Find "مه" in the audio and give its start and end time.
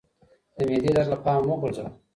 1.47-1.55